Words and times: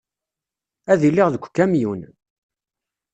Ad 0.91 1.01
iliɣ 1.09 1.27
deg 1.29 1.45
ukamyun. 1.47 2.01